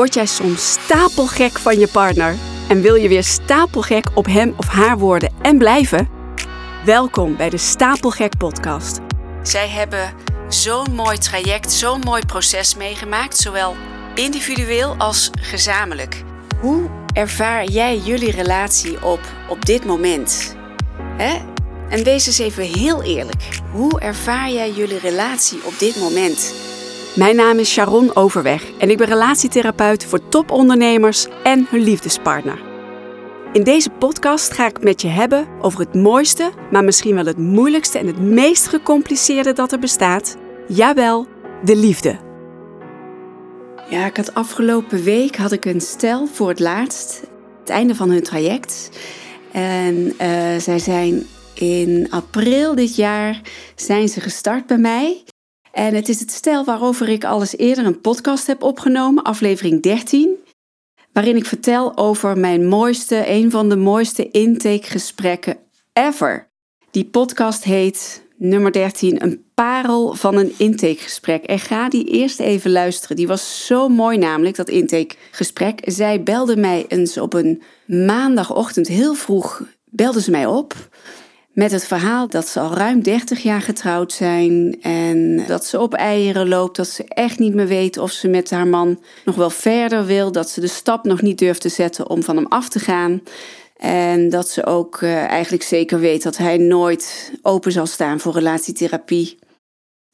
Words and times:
Word 0.00 0.14
jij 0.14 0.26
soms 0.26 0.72
stapelgek 0.72 1.58
van 1.58 1.78
je 1.78 1.88
partner 1.88 2.36
en 2.68 2.80
wil 2.80 2.94
je 2.94 3.08
weer 3.08 3.24
stapelgek 3.24 4.10
op 4.14 4.26
hem 4.26 4.54
of 4.56 4.66
haar 4.66 4.98
worden 4.98 5.32
en 5.42 5.58
blijven? 5.58 6.08
Welkom 6.84 7.36
bij 7.36 7.50
de 7.50 7.56
Stapelgek 7.56 8.36
Podcast. 8.36 8.98
Zij 9.42 9.68
hebben 9.68 10.14
zo'n 10.48 10.94
mooi 10.94 11.18
traject, 11.18 11.72
zo'n 11.72 12.00
mooi 12.00 12.22
proces 12.26 12.76
meegemaakt, 12.76 13.36
zowel 13.36 13.76
individueel 14.14 14.94
als 14.98 15.30
gezamenlijk. 15.40 16.22
Hoe 16.60 16.90
ervaar 17.12 17.64
jij 17.64 17.98
jullie 17.98 18.30
relatie 18.30 19.04
op 19.04 19.20
op 19.48 19.64
dit 19.64 19.84
moment? 19.84 20.56
Hè? 21.16 21.38
En 21.88 22.04
wees 22.04 22.26
eens 22.26 22.38
even 22.38 22.64
heel 22.64 23.02
eerlijk. 23.02 23.48
Hoe 23.72 24.00
ervaar 24.00 24.50
jij 24.50 24.70
jullie 24.72 24.98
relatie 24.98 25.64
op 25.64 25.78
dit 25.78 25.96
moment? 25.96 26.69
Mijn 27.14 27.36
naam 27.36 27.58
is 27.58 27.72
Sharon 27.72 28.14
Overweg 28.14 28.70
en 28.78 28.90
ik 28.90 28.96
ben 28.96 29.06
relatietherapeut 29.06 30.04
voor 30.04 30.28
topondernemers 30.28 31.26
en 31.42 31.66
hun 31.68 31.80
liefdespartner. 31.80 32.62
In 33.52 33.62
deze 33.64 33.90
podcast 33.90 34.52
ga 34.52 34.66
ik 34.66 34.82
met 34.82 35.02
je 35.02 35.08
hebben 35.08 35.48
over 35.60 35.80
het 35.80 35.94
mooiste, 35.94 36.50
maar 36.70 36.84
misschien 36.84 37.14
wel 37.14 37.24
het 37.24 37.38
moeilijkste 37.38 37.98
en 37.98 38.06
het 38.06 38.20
meest 38.20 38.68
gecompliceerde 38.68 39.52
dat 39.52 39.72
er 39.72 39.78
bestaat. 39.78 40.36
Jawel, 40.68 41.26
de 41.64 41.76
liefde. 41.76 42.18
Ja, 43.88 44.06
ik 44.06 44.16
had 44.16 44.34
afgelopen 44.34 45.02
week 45.02 45.36
had 45.36 45.52
ik 45.52 45.64
een 45.64 45.80
stel 45.80 46.26
voor 46.26 46.48
het 46.48 46.60
laatst, 46.60 47.20
het 47.60 47.68
einde 47.68 47.94
van 47.94 48.10
hun 48.10 48.22
traject. 48.22 48.90
En 49.52 49.94
uh, 49.94 50.12
zij 50.58 50.78
zijn 50.78 51.26
in 51.54 52.06
april 52.10 52.74
dit 52.74 52.96
jaar 52.96 53.40
zijn 53.74 54.08
ze 54.08 54.20
gestart 54.20 54.66
bij 54.66 54.78
mij. 54.78 55.22
En 55.72 55.94
het 55.94 56.08
is 56.08 56.20
het 56.20 56.30
stel 56.30 56.64
waarover 56.64 57.08
ik 57.08 57.24
al 57.24 57.40
eens 57.40 57.56
eerder 57.56 57.86
een 57.86 58.00
podcast 58.00 58.46
heb 58.46 58.62
opgenomen, 58.62 59.22
aflevering 59.22 59.82
13. 59.82 60.36
Waarin 61.12 61.36
ik 61.36 61.46
vertel 61.46 61.96
over 61.96 62.38
mijn 62.38 62.66
mooiste, 62.66 63.28
een 63.28 63.50
van 63.50 63.68
de 63.68 63.76
mooiste 63.76 64.30
intakegesprekken 64.30 65.56
ever. 65.92 66.48
Die 66.90 67.04
podcast 67.04 67.64
heet 67.64 68.22
nummer 68.36 68.72
13, 68.72 69.22
een 69.22 69.44
parel 69.54 70.14
van 70.14 70.36
een 70.36 70.52
intakegesprek. 70.56 71.44
En 71.44 71.58
ga 71.58 71.88
die 71.88 72.04
eerst 72.04 72.40
even 72.40 72.70
luisteren. 72.70 73.16
Die 73.16 73.26
was 73.26 73.66
zo 73.66 73.88
mooi 73.88 74.18
namelijk, 74.18 74.56
dat 74.56 74.68
intakegesprek. 74.68 75.80
Zij 75.84 76.22
belde 76.22 76.56
mij 76.56 76.84
eens 76.88 77.18
op 77.18 77.34
een 77.34 77.62
maandagochtend 77.86 78.88
heel 78.88 79.14
vroeg, 79.14 79.62
belde 79.84 80.20
ze 80.20 80.30
mij 80.30 80.46
op 80.46 80.74
met 81.60 81.72
het 81.72 81.86
verhaal 81.86 82.28
dat 82.28 82.48
ze 82.48 82.60
al 82.60 82.74
ruim 82.74 83.02
30 83.02 83.42
jaar 83.42 83.62
getrouwd 83.62 84.12
zijn 84.12 84.76
en 84.82 85.46
dat 85.46 85.64
ze 85.64 85.80
op 85.80 85.94
eieren 85.94 86.48
loopt, 86.48 86.76
dat 86.76 86.88
ze 86.88 87.04
echt 87.04 87.38
niet 87.38 87.54
meer 87.54 87.66
weet 87.66 87.98
of 87.98 88.10
ze 88.10 88.28
met 88.28 88.50
haar 88.50 88.66
man 88.66 89.00
nog 89.24 89.36
wel 89.36 89.50
verder 89.50 90.06
wil, 90.06 90.32
dat 90.32 90.50
ze 90.50 90.60
de 90.60 90.66
stap 90.66 91.04
nog 91.04 91.22
niet 91.22 91.38
durft 91.38 91.60
te 91.60 91.68
zetten 91.68 92.10
om 92.10 92.22
van 92.22 92.36
hem 92.36 92.46
af 92.46 92.68
te 92.68 92.78
gaan. 92.78 93.22
En 93.76 94.28
dat 94.28 94.48
ze 94.48 94.66
ook 94.66 95.00
uh, 95.00 95.16
eigenlijk 95.16 95.62
zeker 95.62 95.98
weet 95.98 96.22
dat 96.22 96.36
hij 96.36 96.56
nooit 96.56 97.32
open 97.42 97.72
zal 97.72 97.86
staan 97.86 98.20
voor 98.20 98.32
relatietherapie. 98.32 99.38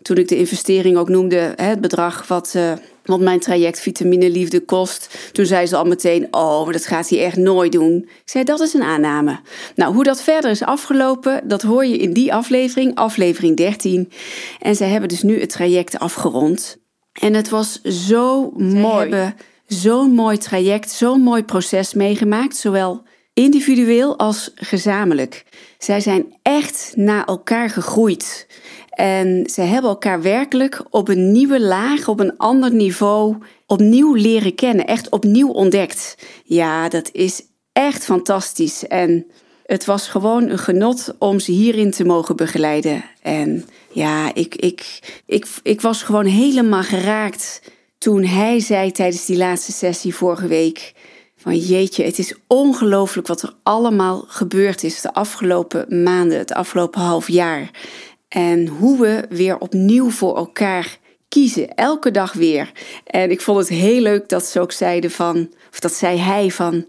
Toen 0.03 0.17
ik 0.17 0.29
de 0.29 0.37
investering 0.37 0.97
ook 0.97 1.09
noemde, 1.09 1.53
het 1.57 1.81
bedrag 1.81 2.29
wat, 2.29 2.53
uh, 2.57 2.73
wat 3.05 3.21
mijn 3.21 3.41
traject 3.41 3.81
Vitamine 3.81 4.31
Liefde 4.31 4.61
kost, 4.61 5.31
toen 5.33 5.47
zei 5.47 5.67
ze 5.67 5.77
al 5.77 5.85
meteen: 5.85 6.27
Oh, 6.31 6.65
maar 6.65 6.73
dat 6.73 6.87
gaat 6.87 7.09
hij 7.09 7.25
echt 7.25 7.37
nooit 7.37 7.73
doen. 7.73 7.97
Ik 7.97 8.31
zei: 8.31 8.45
Dat 8.45 8.61
is 8.61 8.75
een 8.75 8.83
aanname. 8.83 9.41
Nou, 9.75 9.95
hoe 9.95 10.05
dat 10.05 10.23
verder 10.23 10.51
is 10.51 10.63
afgelopen, 10.63 11.49
dat 11.49 11.63
hoor 11.63 11.87
je 11.87 11.97
in 11.97 12.13
die 12.13 12.35
aflevering, 12.35 12.95
aflevering 12.95 13.57
13. 13.57 14.13
En 14.61 14.77
ze 14.77 14.85
hebben 14.85 15.09
dus 15.09 15.23
nu 15.23 15.41
het 15.41 15.51
traject 15.51 15.99
afgerond. 15.99 16.79
En 17.13 17.35
het 17.35 17.49
was 17.49 17.83
zo 17.83 18.51
mooi. 18.57 18.71
Ze 18.71 18.99
hebben 18.99 19.35
zo'n 19.67 20.11
mooi 20.11 20.39
traject, 20.39 20.91
zo'n 20.91 21.21
mooi 21.21 21.45
proces 21.45 21.95
meegemaakt, 21.95 22.57
zowel 22.57 23.03
individueel 23.35 24.19
als 24.19 24.51
gezamenlijk. 24.55 25.45
Zij 25.79 26.01
zijn 26.01 26.39
echt 26.43 26.93
naar 26.95 27.25
elkaar 27.25 27.71
gegroeid. 27.71 28.47
En 28.97 29.51
ze 29.51 29.61
hebben 29.61 29.91
elkaar 29.91 30.23
werkelijk 30.23 30.83
op 30.91 31.09
een 31.09 31.33
nieuwe 31.33 31.61
laag, 31.61 32.09
op 32.09 32.21
een 32.21 32.37
ander 32.37 32.75
niveau, 32.75 33.37
opnieuw 33.67 34.15
leren 34.15 34.55
kennen. 34.55 34.87
Echt 34.87 35.09
opnieuw 35.09 35.49
ontdekt. 35.49 36.17
Ja, 36.45 36.89
dat 36.89 37.11
is 37.13 37.43
echt 37.73 38.05
fantastisch. 38.05 38.87
En 38.87 39.27
het 39.67 39.85
was 39.85 40.09
gewoon 40.09 40.49
een 40.49 40.59
genot 40.59 41.15
om 41.19 41.39
ze 41.39 41.53
hierin 41.53 41.91
te 41.91 42.05
mogen 42.05 42.37
begeleiden. 42.37 43.05
En 43.23 43.65
ja, 43.93 44.35
ik, 44.35 44.55
ik, 44.55 44.99
ik, 45.27 45.47
ik 45.63 45.81
was 45.81 46.03
gewoon 46.03 46.27
helemaal 46.27 46.83
geraakt 46.83 47.63
toen 47.99 48.25
hij 48.25 48.61
zei 48.61 48.93
tijdens 48.93 49.27
die 49.27 49.37
laatste 49.37 49.73
sessie 49.73 50.15
vorige 50.15 50.47
week. 50.47 50.93
Van 51.37 51.57
jeetje, 51.57 52.05
het 52.05 52.19
is 52.19 52.35
ongelooflijk 52.47 53.27
wat 53.27 53.43
er 53.43 53.55
allemaal 53.63 54.25
gebeurd 54.27 54.83
is 54.83 55.01
de 55.01 55.15
afgelopen 55.15 56.03
maanden, 56.03 56.39
het 56.39 56.53
afgelopen 56.53 57.01
half 57.01 57.29
jaar. 57.29 57.71
En 58.37 58.67
hoe 58.67 59.01
we 59.01 59.25
weer 59.29 59.59
opnieuw 59.59 60.11
voor 60.11 60.37
elkaar 60.37 60.99
kiezen, 61.29 61.75
elke 61.75 62.11
dag 62.11 62.33
weer. 62.33 62.73
En 63.05 63.31
ik 63.31 63.41
vond 63.41 63.59
het 63.59 63.69
heel 63.69 64.01
leuk 64.01 64.29
dat 64.29 64.45
ze 64.45 64.61
ook 64.61 64.73
zeiden 64.73 65.11
van, 65.11 65.53
of 65.71 65.81
dat 65.81 65.93
zei 65.93 66.19
hij 66.19 66.51
van, 66.51 66.87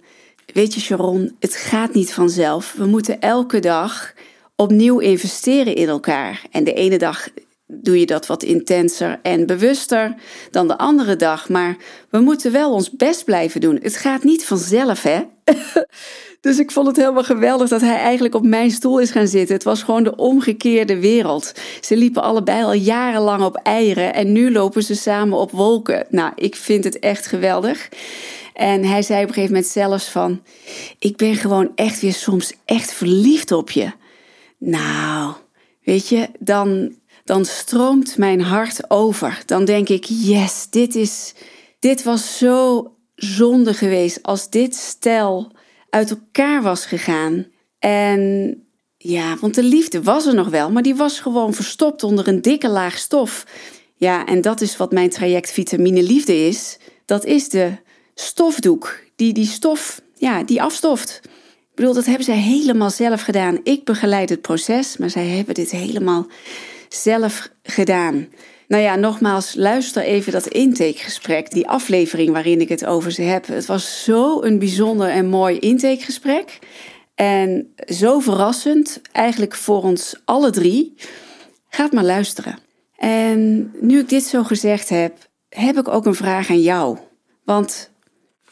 weet 0.53 0.73
je 0.73 0.79
Sharon, 0.79 1.35
het 1.39 1.55
gaat 1.55 1.93
niet 1.93 2.13
vanzelf. 2.13 2.73
We 2.77 2.85
moeten 2.85 3.19
elke 3.19 3.59
dag 3.59 4.13
opnieuw 4.55 4.99
investeren 4.99 5.75
in 5.75 5.87
elkaar. 5.87 6.41
En 6.51 6.63
de 6.63 6.73
ene 6.73 6.97
dag 6.97 7.27
doe 7.67 7.99
je 7.99 8.05
dat 8.05 8.25
wat 8.25 8.43
intenser 8.43 9.19
en 9.21 9.45
bewuster 9.45 10.15
dan 10.51 10.67
de 10.67 10.77
andere 10.77 11.15
dag. 11.15 11.49
Maar 11.49 11.77
we 12.09 12.19
moeten 12.19 12.51
wel 12.51 12.73
ons 12.73 12.91
best 12.91 13.25
blijven 13.25 13.61
doen. 13.61 13.79
Het 13.81 13.95
gaat 13.95 14.23
niet 14.23 14.45
vanzelf, 14.45 15.01
hè? 15.01 15.21
dus 16.41 16.59
ik 16.59 16.71
vond 16.71 16.87
het 16.87 16.95
helemaal 16.95 17.23
geweldig 17.23 17.69
dat 17.69 17.81
hij 17.81 17.97
eigenlijk 17.97 18.35
op 18.35 18.45
mijn 18.45 18.71
stoel 18.71 18.99
is 18.99 19.11
gaan 19.11 19.27
zitten. 19.27 19.55
Het 19.55 19.63
was 19.63 19.83
gewoon 19.83 20.03
de 20.03 20.15
omgekeerde 20.15 20.99
wereld. 20.99 21.51
Ze 21.81 21.97
liepen 21.97 22.21
allebei 22.21 22.63
al 22.63 22.73
jarenlang 22.73 23.43
op 23.43 23.55
eieren 23.55 24.13
en 24.13 24.31
nu 24.31 24.51
lopen 24.51 24.83
ze 24.83 24.95
samen 24.95 25.37
op 25.37 25.51
wolken. 25.51 26.05
Nou, 26.09 26.31
ik 26.35 26.55
vind 26.55 26.83
het 26.83 26.99
echt 26.99 27.27
geweldig. 27.27 27.89
En 28.53 28.83
hij 28.83 29.01
zei 29.01 29.21
op 29.21 29.27
een 29.27 29.33
gegeven 29.33 29.53
moment 29.53 29.71
zelfs 29.71 30.09
van... 30.09 30.41
Ik 30.99 31.17
ben 31.17 31.35
gewoon 31.35 31.71
echt 31.75 32.01
weer 32.01 32.13
soms 32.13 32.53
echt 32.65 32.93
verliefd 32.93 33.51
op 33.51 33.71
je. 33.71 33.91
Nou, 34.57 35.33
weet 35.83 36.07
je, 36.07 36.27
dan 36.39 36.95
dan 37.27 37.45
stroomt 37.45 38.17
mijn 38.17 38.41
hart 38.41 38.89
over. 38.89 39.41
Dan 39.45 39.65
denk 39.65 39.89
ik, 39.89 40.05
yes, 40.05 40.67
dit, 40.69 40.95
is, 40.95 41.33
dit 41.79 42.03
was 42.03 42.37
zo 42.37 42.91
zonde 43.15 43.73
geweest 43.73 44.23
als 44.23 44.49
dit 44.49 44.75
stel 44.75 45.51
uit 45.89 46.09
elkaar 46.09 46.61
was 46.61 46.85
gegaan. 46.85 47.45
En 47.79 48.61
ja, 48.97 49.37
want 49.39 49.55
de 49.55 49.63
liefde 49.63 50.03
was 50.03 50.25
er 50.25 50.35
nog 50.35 50.49
wel, 50.49 50.71
maar 50.71 50.83
die 50.83 50.95
was 50.95 51.19
gewoon 51.19 51.53
verstopt 51.53 52.03
onder 52.03 52.27
een 52.27 52.41
dikke 52.41 52.69
laag 52.69 52.97
stof. 52.97 53.45
Ja, 53.95 54.25
en 54.25 54.41
dat 54.41 54.61
is 54.61 54.77
wat 54.77 54.91
mijn 54.91 55.09
traject 55.09 55.51
Vitamine 55.51 56.03
Liefde 56.03 56.47
is. 56.47 56.77
Dat 57.05 57.25
is 57.25 57.49
de 57.49 57.71
stofdoek 58.13 58.99
die 59.15 59.33
die 59.33 59.45
stof, 59.45 60.01
ja, 60.15 60.43
die 60.43 60.61
afstoft. 60.61 61.19
Ik 61.23 61.75
bedoel, 61.75 61.93
dat 61.93 62.05
hebben 62.05 62.25
zij 62.25 62.37
helemaal 62.37 62.89
zelf 62.89 63.21
gedaan. 63.21 63.59
Ik 63.63 63.83
begeleid 63.83 64.29
het 64.29 64.41
proces, 64.41 64.97
maar 64.97 65.09
zij 65.09 65.27
hebben 65.27 65.53
dit 65.55 65.71
helemaal 65.71 66.27
zelf 66.89 67.49
gedaan. 67.63 68.27
Nou 68.67 68.83
ja, 68.83 68.95
nogmaals, 68.95 69.55
luister 69.55 70.03
even 70.03 70.31
dat 70.31 70.47
intakegesprek, 70.47 71.51
die 71.51 71.67
aflevering 71.67 72.31
waarin 72.31 72.61
ik 72.61 72.69
het 72.69 72.85
over 72.85 73.11
ze 73.11 73.21
heb. 73.21 73.47
Het 73.47 73.65
was 73.65 74.03
zo 74.03 74.41
een 74.41 74.59
bijzonder 74.59 75.09
en 75.09 75.27
mooi 75.27 75.59
intakegesprek. 75.59 76.59
En 77.15 77.73
zo 77.87 78.19
verrassend, 78.19 79.01
eigenlijk 79.11 79.55
voor 79.55 79.83
ons 79.83 80.21
alle 80.25 80.49
drie. 80.51 80.93
Gaat 81.69 81.91
maar 81.91 82.03
luisteren. 82.03 82.59
En 82.97 83.71
nu 83.79 83.99
ik 83.99 84.09
dit 84.09 84.23
zo 84.23 84.43
gezegd 84.43 84.89
heb, 84.89 85.29
heb 85.49 85.77
ik 85.77 85.87
ook 85.87 86.05
een 86.05 86.15
vraag 86.15 86.49
aan 86.49 86.61
jou. 86.61 86.97
Want 87.43 87.91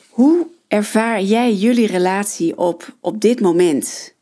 hoe 0.10 0.48
ervaar 0.68 1.22
jij 1.22 1.54
jullie 1.54 1.88
relatie 1.88 2.58
op, 2.58 2.96
op 3.00 3.22
dit 3.22 3.40
moment? 3.40 4.14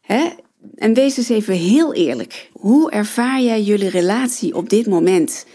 Hè? 0.00 0.28
En 0.74 0.94
wees 0.94 1.16
eens 1.16 1.28
even 1.28 1.54
heel 1.54 1.94
eerlijk. 1.94 2.50
Hoe 2.52 2.90
ervaar 2.90 3.40
jij 3.40 3.62
jullie 3.62 3.88
relatie 3.88 4.54
op 4.54 4.70
dit 4.70 4.86
moment? 4.86 5.46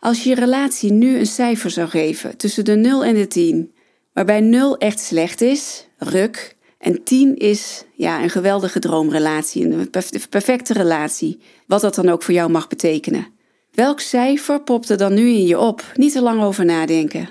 Als 0.00 0.22
je 0.22 0.28
je 0.28 0.34
relatie 0.34 0.92
nu 0.92 1.18
een 1.18 1.26
cijfer 1.26 1.70
zou 1.70 1.88
geven 1.88 2.36
tussen 2.36 2.64
de 2.64 2.74
0 2.74 3.04
en 3.04 3.14
de 3.14 3.26
10, 3.26 3.72
waarbij 4.12 4.40
0 4.40 4.78
echt 4.78 5.00
slecht 5.00 5.40
is, 5.40 5.88
ruk, 5.98 6.56
en 6.78 7.04
10 7.04 7.36
is 7.36 7.84
ja, 7.94 8.22
een 8.22 8.30
geweldige 8.30 8.78
droomrelatie, 8.78 9.68
een 9.68 9.90
perfecte 10.30 10.72
relatie, 10.72 11.40
wat 11.66 11.80
dat 11.80 11.94
dan 11.94 12.08
ook 12.08 12.22
voor 12.22 12.34
jou 12.34 12.50
mag 12.50 12.68
betekenen. 12.68 13.26
Welk 13.72 14.00
cijfer 14.00 14.62
popt 14.62 14.88
er 14.88 14.96
dan 14.96 15.14
nu 15.14 15.28
in 15.28 15.46
je 15.46 15.58
op? 15.58 15.84
Niet 15.94 16.12
te 16.12 16.22
lang 16.22 16.42
over 16.42 16.64
nadenken. 16.64 17.28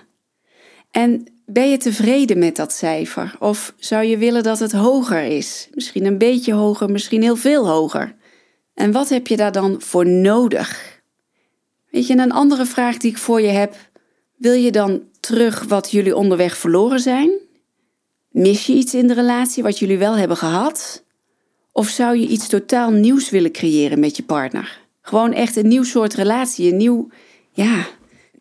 En 0.92 1.35
ben 1.46 1.70
je 1.70 1.78
tevreden 1.78 2.40
met 2.40 2.56
dat 2.56 2.72
cijfer? 2.74 3.36
Of 3.40 3.74
zou 3.78 4.04
je 4.04 4.18
willen 4.18 4.44
dat 4.44 4.60
het 4.60 4.72
hoger 4.72 5.24
is? 5.24 5.68
Misschien 5.72 6.06
een 6.06 6.18
beetje 6.18 6.54
hoger, 6.54 6.92
misschien 6.92 7.22
heel 7.22 7.36
veel 7.36 7.68
hoger. 7.68 8.16
En 8.74 8.92
wat 8.92 9.10
heb 9.10 9.28
je 9.28 9.38
daar 9.38 9.52
dan 9.52 9.82
voor 9.82 10.08
nodig? 10.08 11.02
Weet 11.90 12.08
je, 12.08 12.18
een 12.18 12.32
andere 12.32 12.66
vraag 12.66 12.98
die 12.98 13.12
ik 13.12 13.18
voor 13.18 13.42
je 13.42 13.48
heb: 13.48 13.76
wil 14.36 14.54
je 14.54 14.72
dan 14.72 15.04
terug 15.20 15.64
wat 15.64 15.92
jullie 15.92 16.16
onderweg 16.16 16.58
verloren 16.58 17.00
zijn? 17.00 17.32
Mis 18.30 18.66
je 18.66 18.74
iets 18.74 18.94
in 18.94 19.08
de 19.08 19.14
relatie 19.14 19.64
wat 19.64 19.80
jullie 19.80 19.98
wel 19.98 20.18
hebben 20.18 20.38
gehad? 20.38 21.04
Of 21.72 21.88
zou 21.88 22.18
je 22.18 22.28
iets 22.28 22.48
totaal 22.48 22.92
nieuws 22.92 23.30
willen 23.30 23.52
creëren 23.52 24.00
met 24.00 24.18
je 24.18 24.24
partner? 24.24 24.80
Gewoon 25.02 25.34
echt 25.34 25.56
een 25.56 25.68
nieuw 25.68 25.84
soort 25.84 26.14
relatie, 26.14 26.72
een 26.72 26.78
nieuw, 26.78 27.10
ja, 27.52 27.86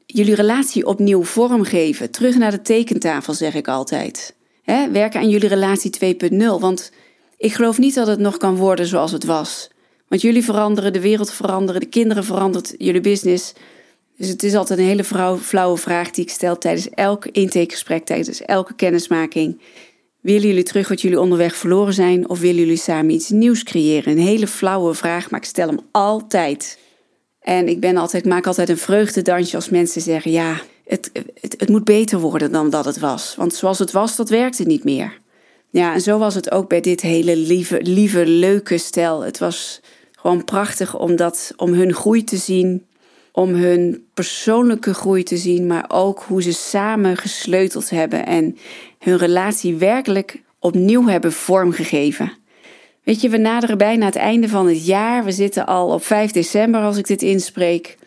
jullie 0.06 0.34
relatie 0.34 0.86
opnieuw 0.86 1.22
vormgeven. 1.22 2.10
Terug 2.10 2.36
naar 2.36 2.50
de 2.50 2.62
tekentafel, 2.62 3.34
zeg 3.34 3.54
ik 3.54 3.68
altijd. 3.68 4.34
He, 4.62 4.90
werken 4.90 5.20
aan 5.20 5.28
jullie 5.28 5.48
relatie 5.48 6.16
2.0, 6.30 6.36
want 6.60 6.92
ik 7.36 7.52
geloof 7.52 7.78
niet 7.78 7.94
dat 7.94 8.06
het 8.06 8.18
nog 8.18 8.36
kan 8.36 8.56
worden 8.56 8.86
zoals 8.86 9.12
het 9.12 9.24
was. 9.24 9.70
Want 10.08 10.22
jullie 10.22 10.44
veranderen, 10.44 10.92
de 10.92 11.00
wereld 11.00 11.32
veranderen, 11.32 11.80
de 11.80 11.86
kinderen 11.86 12.24
verandert, 12.24 12.74
jullie 12.78 13.00
business. 13.00 13.52
Dus 14.16 14.28
het 14.28 14.42
is 14.42 14.54
altijd 14.54 14.78
een 14.78 14.84
hele 14.84 15.04
flauwe 15.38 15.76
vraag 15.76 16.10
die 16.10 16.24
ik 16.24 16.30
stel 16.30 16.58
tijdens 16.58 16.90
elk 16.90 17.26
intakegesprek, 17.26 18.04
tijdens 18.04 18.42
elke 18.42 18.74
kennismaking. 18.74 19.60
Willen 20.20 20.48
jullie 20.48 20.62
terug 20.62 20.88
wat 20.88 21.00
jullie 21.00 21.20
onderweg 21.20 21.56
verloren 21.56 21.94
zijn 21.94 22.28
of 22.28 22.40
willen 22.40 22.60
jullie 22.60 22.76
samen 22.76 23.14
iets 23.14 23.28
nieuws 23.28 23.62
creëren? 23.62 24.12
Een 24.12 24.24
hele 24.24 24.46
flauwe 24.46 24.94
vraag, 24.94 25.30
maar 25.30 25.40
ik 25.40 25.46
stel 25.46 25.68
hem 25.68 25.80
altijd. 25.90 26.78
En 27.44 27.68
ik 27.68 27.80
ben 27.80 27.96
altijd, 27.96 28.24
maak 28.24 28.46
altijd 28.46 28.68
een 28.68 28.78
vreugdedansje 28.78 29.56
als 29.56 29.68
mensen 29.68 30.00
zeggen: 30.00 30.30
ja, 30.30 30.60
het, 30.86 31.10
het, 31.40 31.54
het 31.58 31.68
moet 31.68 31.84
beter 31.84 32.18
worden 32.18 32.52
dan 32.52 32.70
dat 32.70 32.84
het 32.84 32.98
was. 32.98 33.34
Want 33.36 33.54
zoals 33.54 33.78
het 33.78 33.92
was, 33.92 34.16
dat 34.16 34.28
werkte 34.28 34.62
niet 34.62 34.84
meer. 34.84 35.20
Ja, 35.70 35.94
en 35.94 36.00
zo 36.00 36.18
was 36.18 36.34
het 36.34 36.50
ook 36.50 36.68
bij 36.68 36.80
dit 36.80 37.00
hele 37.00 37.36
lieve, 37.36 37.82
lieve, 37.82 38.26
leuke 38.26 38.78
stel. 38.78 39.24
Het 39.24 39.38
was 39.38 39.80
gewoon 40.12 40.44
prachtig 40.44 40.98
om, 40.98 41.16
dat, 41.16 41.52
om 41.56 41.72
hun 41.72 41.94
groei 41.94 42.24
te 42.24 42.36
zien, 42.36 42.86
om 43.32 43.54
hun 43.54 44.06
persoonlijke 44.14 44.94
groei 44.94 45.22
te 45.22 45.36
zien, 45.36 45.66
maar 45.66 45.84
ook 45.88 46.22
hoe 46.22 46.42
ze 46.42 46.52
samen 46.52 47.16
gesleuteld 47.16 47.90
hebben 47.90 48.26
en 48.26 48.56
hun 48.98 49.16
relatie 49.16 49.74
werkelijk 49.74 50.42
opnieuw 50.58 51.06
hebben 51.06 51.32
vormgegeven. 51.32 52.32
Weet 53.04 53.20
je, 53.20 53.28
we 53.28 53.36
naderen 53.36 53.78
bijna 53.78 54.06
het 54.06 54.16
einde 54.16 54.48
van 54.48 54.66
het 54.66 54.86
jaar. 54.86 55.24
We 55.24 55.32
zitten 55.32 55.66
al 55.66 55.88
op 55.88 56.04
5 56.04 56.30
december 56.30 56.80
als 56.80 56.96
ik 56.96 57.06
dit 57.06 57.22
inspreek. 57.22 57.98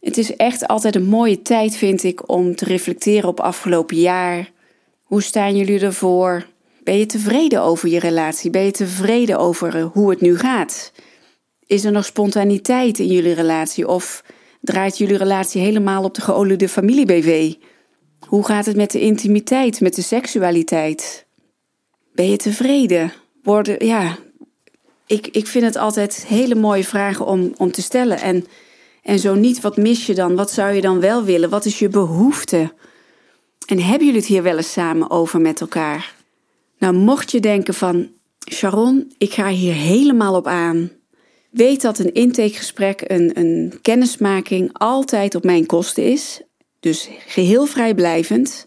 Het 0.00 0.18
is 0.18 0.36
echt 0.36 0.66
altijd 0.66 0.94
een 0.94 1.04
mooie 1.04 1.42
tijd, 1.42 1.76
vind 1.76 2.02
ik, 2.02 2.28
om 2.28 2.54
te 2.56 2.64
reflecteren 2.64 3.28
op 3.28 3.40
afgelopen 3.40 3.96
jaar. 3.96 4.50
Hoe 5.02 5.22
staan 5.22 5.56
jullie 5.56 5.80
ervoor? 5.80 6.46
Ben 6.82 6.98
je 6.98 7.06
tevreden 7.06 7.62
over 7.62 7.88
je 7.88 7.98
relatie? 7.98 8.50
Ben 8.50 8.64
je 8.64 8.70
tevreden 8.70 9.38
over 9.38 9.76
eh, 9.76 9.86
hoe 9.92 10.10
het 10.10 10.20
nu 10.20 10.38
gaat? 10.38 10.92
Is 11.66 11.84
er 11.84 11.92
nog 11.92 12.04
spontaniteit 12.04 12.98
in 12.98 13.06
jullie 13.06 13.34
relatie? 13.34 13.88
Of 13.88 14.24
draait 14.60 14.98
jullie 14.98 15.16
relatie 15.16 15.60
helemaal 15.60 16.04
op 16.04 16.14
de 16.14 16.20
geoliede 16.20 16.68
familie-BV? 16.68 17.54
Hoe 18.26 18.44
gaat 18.44 18.66
het 18.66 18.76
met 18.76 18.90
de 18.90 19.00
intimiteit, 19.00 19.80
met 19.80 19.94
de 19.94 20.02
seksualiteit? 20.02 21.26
Ben 22.12 22.30
je 22.30 22.36
tevreden? 22.36 23.12
Worden, 23.42 23.86
ja, 23.86 24.18
ik, 25.06 25.26
ik 25.26 25.46
vind 25.46 25.64
het 25.64 25.76
altijd 25.76 26.24
hele 26.26 26.54
mooie 26.54 26.84
vragen 26.84 27.26
om, 27.26 27.52
om 27.56 27.72
te 27.72 27.82
stellen. 27.82 28.20
En, 28.20 28.46
en 29.02 29.18
zo 29.18 29.34
niet, 29.34 29.60
wat 29.60 29.76
mis 29.76 30.06
je 30.06 30.14
dan? 30.14 30.36
Wat 30.36 30.50
zou 30.50 30.72
je 30.72 30.80
dan 30.80 31.00
wel 31.00 31.24
willen? 31.24 31.50
Wat 31.50 31.64
is 31.64 31.78
je 31.78 31.88
behoefte? 31.88 32.72
En 33.66 33.80
hebben 33.80 34.06
jullie 34.06 34.20
het 34.20 34.28
hier 34.28 34.42
wel 34.42 34.56
eens 34.56 34.72
samen 34.72 35.10
over 35.10 35.40
met 35.40 35.60
elkaar? 35.60 36.14
Nou, 36.78 36.94
mocht 36.94 37.30
je 37.30 37.40
denken 37.40 37.74
van, 37.74 38.10
Sharon, 38.50 39.12
ik 39.18 39.32
ga 39.32 39.48
hier 39.48 39.74
helemaal 39.74 40.34
op 40.34 40.46
aan. 40.46 40.90
Weet 41.50 41.82
dat 41.82 41.98
een 41.98 42.12
intakegesprek, 42.12 43.04
een, 43.06 43.38
een 43.38 43.78
kennismaking 43.82 44.70
altijd 44.72 45.34
op 45.34 45.44
mijn 45.44 45.66
kosten 45.66 46.04
is. 46.04 46.40
Dus 46.80 47.08
geheel 47.26 47.66
vrijblijvend. 47.66 48.66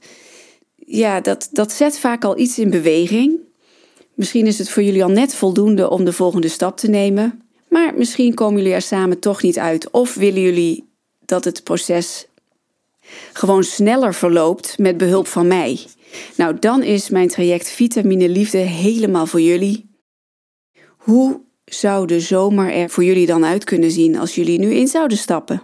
Ja, 0.75 1.21
dat, 1.21 1.49
dat 1.51 1.71
zet 1.71 1.99
vaak 1.99 2.23
al 2.23 2.37
iets 2.37 2.59
in 2.59 2.69
beweging. 2.69 3.39
Misschien 4.17 4.47
is 4.47 4.57
het 4.57 4.69
voor 4.69 4.83
jullie 4.83 5.03
al 5.03 5.09
net 5.09 5.35
voldoende 5.35 5.89
om 5.89 6.05
de 6.05 6.13
volgende 6.13 6.47
stap 6.47 6.77
te 6.77 6.89
nemen. 6.89 7.41
Maar 7.69 7.93
misschien 7.95 8.33
komen 8.33 8.57
jullie 8.57 8.73
er 8.73 8.81
samen 8.81 9.19
toch 9.19 9.41
niet 9.41 9.59
uit. 9.59 9.91
Of 9.91 10.13
willen 10.13 10.41
jullie 10.41 10.89
dat 11.25 11.43
het 11.43 11.63
proces 11.63 12.27
gewoon 13.33 13.63
sneller 13.63 14.13
verloopt 14.13 14.77
met 14.77 14.97
behulp 14.97 15.27
van 15.27 15.47
mij. 15.47 15.79
Nou, 16.35 16.59
dan 16.59 16.83
is 16.83 17.09
mijn 17.09 17.27
traject 17.27 17.69
Vitamine 17.69 18.29
Liefde 18.29 18.57
helemaal 18.57 19.25
voor 19.25 19.41
jullie. 19.41 19.89
Hoe 20.97 21.41
zou 21.65 22.07
de 22.07 22.19
zomer 22.19 22.73
er 22.73 22.89
voor 22.89 23.03
jullie 23.03 23.25
dan 23.25 23.45
uit 23.45 23.63
kunnen 23.63 23.91
zien 23.91 24.17
als 24.17 24.35
jullie 24.35 24.59
nu 24.59 24.73
in 24.73 24.87
zouden 24.87 25.17
stappen? 25.17 25.61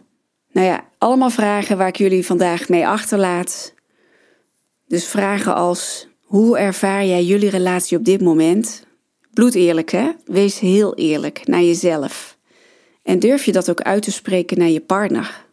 Nou 0.51 0.67
ja, 0.67 0.89
allemaal 0.97 1.29
vragen 1.29 1.77
waar 1.77 1.87
ik 1.87 1.97
jullie 1.97 2.25
vandaag 2.25 2.69
mee 2.69 2.87
achterlaat. 2.87 3.73
Dus 4.87 5.05
vragen 5.05 5.55
als: 5.55 6.07
hoe 6.33 6.57
ervaar 6.57 7.05
jij 7.05 7.23
jullie 7.23 7.49
relatie 7.49 7.97
op 7.97 8.05
dit 8.05 8.21
moment? 8.21 8.85
Bloed 9.33 9.55
eerlijk, 9.55 9.91
hè? 9.91 10.11
Wees 10.25 10.59
heel 10.59 10.95
eerlijk 10.95 11.47
naar 11.47 11.61
jezelf. 11.61 12.37
En 13.03 13.19
durf 13.19 13.45
je 13.45 13.51
dat 13.51 13.69
ook 13.69 13.81
uit 13.81 14.03
te 14.03 14.11
spreken 14.11 14.57
naar 14.57 14.69
je 14.69 14.81
partner? 14.81 15.45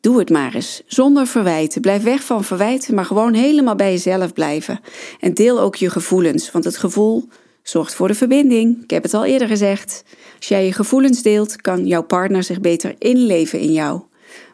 Doe 0.00 0.18
het 0.18 0.30
maar 0.30 0.54
eens, 0.54 0.82
zonder 0.86 1.26
verwijten. 1.26 1.80
Blijf 1.80 2.02
weg 2.02 2.24
van 2.24 2.44
verwijten, 2.44 2.94
maar 2.94 3.04
gewoon 3.04 3.34
helemaal 3.34 3.74
bij 3.74 3.90
jezelf 3.90 4.32
blijven. 4.32 4.80
En 5.20 5.34
deel 5.34 5.60
ook 5.60 5.76
je 5.76 5.90
gevoelens, 5.90 6.50
want 6.50 6.64
het 6.64 6.76
gevoel 6.76 7.28
zorgt 7.62 7.94
voor 7.94 8.08
de 8.08 8.14
verbinding. 8.14 8.82
Ik 8.82 8.90
heb 8.90 9.02
het 9.02 9.14
al 9.14 9.24
eerder 9.24 9.48
gezegd. 9.48 10.02
Als 10.36 10.48
jij 10.48 10.64
je 10.64 10.72
gevoelens 10.72 11.22
deelt, 11.22 11.56
kan 11.56 11.86
jouw 11.86 12.02
partner 12.02 12.42
zich 12.42 12.60
beter 12.60 12.94
inleven 12.98 13.58
in 13.58 13.72
jou. 13.72 14.00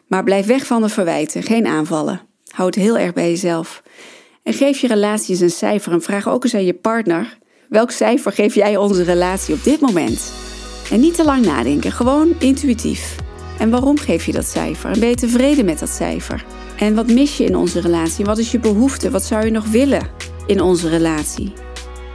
Maar 0.07 0.23
blijf 0.23 0.45
weg 0.45 0.65
van 0.65 0.81
de 0.81 0.89
verwijten, 0.89 1.43
geen 1.43 1.67
aanvallen. 1.67 2.21
Houd 2.51 2.75
heel 2.75 2.97
erg 2.97 3.13
bij 3.13 3.29
jezelf. 3.29 3.83
En 4.45 4.53
geef 4.53 4.79
je 4.79 4.87
relatie 4.87 5.29
eens 5.29 5.39
een 5.39 5.49
cijfer 5.49 5.91
en 5.91 6.01
vraag 6.01 6.29
ook 6.29 6.43
eens 6.43 6.53
aan 6.53 6.65
je 6.65 6.73
partner: 6.73 7.37
welk 7.69 7.91
cijfer 7.91 8.31
geef 8.31 8.55
jij 8.55 8.77
onze 8.77 9.03
relatie 9.03 9.53
op 9.53 9.63
dit 9.63 9.79
moment? 9.79 10.31
En 10.91 10.99
niet 10.99 11.15
te 11.15 11.23
lang 11.23 11.45
nadenken, 11.45 11.91
gewoon 11.91 12.33
intuïtief. 12.39 13.15
En 13.59 13.69
waarom 13.69 13.97
geef 13.97 14.25
je 14.25 14.31
dat 14.31 14.45
cijfer? 14.45 14.91
En 14.91 14.99
ben 14.99 15.09
je 15.09 15.15
tevreden 15.15 15.65
met 15.65 15.79
dat 15.79 15.89
cijfer? 15.89 16.45
En 16.77 16.95
wat 16.95 17.07
mis 17.07 17.37
je 17.37 17.43
in 17.43 17.55
onze 17.55 17.81
relatie? 17.81 18.25
Wat 18.25 18.37
is 18.37 18.51
je 18.51 18.59
behoefte? 18.59 19.11
Wat 19.11 19.23
zou 19.23 19.45
je 19.45 19.51
nog 19.51 19.67
willen 19.67 20.07
in 20.47 20.61
onze 20.61 20.89
relatie? 20.89 21.53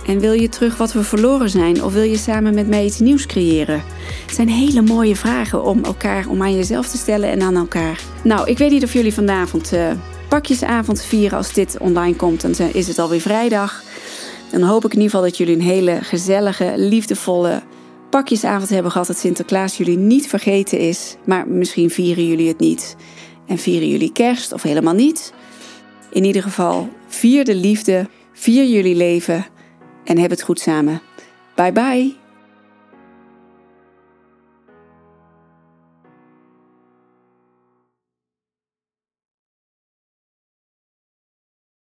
En 0.07 0.21
wil 0.21 0.33
je 0.33 0.49
terug 0.49 0.77
wat 0.77 0.93
we 0.93 1.03
verloren 1.03 1.51
zijn? 1.51 1.85
Of 1.85 1.93
wil 1.93 2.03
je 2.03 2.19
samen 2.19 2.55
met 2.55 2.69
mij 2.69 2.85
iets 2.85 2.99
nieuws 2.99 3.27
creëren? 3.27 3.83
Het 4.27 4.35
zijn 4.35 4.49
hele 4.49 4.83
mooie 4.83 5.17
vragen 5.17 5.65
om 5.65 5.85
elkaar, 5.85 6.29
om 6.29 6.43
aan 6.43 6.57
jezelf 6.57 6.89
te 6.89 6.97
stellen 6.97 7.31
en 7.31 7.43
aan 7.43 7.57
elkaar. 7.57 8.01
Nou, 8.25 8.49
ik 8.49 8.59
weet 8.59 8.71
niet 8.71 8.85
of 8.85 8.93
jullie 8.93 9.15
vanavond 9.15 9.73
uh, 9.73 9.91
pakjesavond 10.31 11.03
vieren. 11.03 11.39
Als 11.39 11.53
dit 11.53 11.79
online 11.79 12.17
komt, 12.17 12.41
dan 12.41 12.69
is 12.73 12.89
het 12.89 12.99
alweer 12.99 13.21
vrijdag. 13.21 13.83
Dan 14.51 14.63
hoop 14.63 14.85
ik 14.85 14.93
in 14.93 14.97
ieder 14.97 15.11
geval 15.11 15.27
dat 15.27 15.37
jullie 15.37 15.55
een 15.55 15.63
hele 15.63 15.99
gezellige, 16.03 16.73
liefdevolle 16.77 17.63
pakjesavond 18.11 18.69
hebben 18.69 18.93
gehad. 18.93 19.07
Dat 19.07 19.19
Sinterklaas 19.19 19.77
jullie 19.77 19.97
niet 19.97 20.29
vergeten 20.29 20.79
is. 20.79 21.17
Maar 21.25 21.49
misschien 21.49 21.91
vieren 21.91 22.27
jullie 22.27 22.49
het 22.49 22.59
niet. 22.59 22.97
En 23.47 23.59
vieren 23.59 23.89
jullie 23.89 24.13
kerst 24.13 24.53
of 24.53 24.63
helemaal 24.63 24.95
niet. 24.95 25.33
In 26.11 26.25
ieder 26.25 26.43
geval, 26.43 26.89
vier 27.09 27.45
de 27.45 27.55
liefde, 27.55 28.09
vier 28.33 28.65
jullie 28.65 28.97
leven 28.97 29.47
en 30.05 30.19
heb 30.19 30.31
het 30.31 30.43
goed 30.43 30.61
samen. 30.61 31.01
Bye 31.55 31.73
bye. 31.73 32.20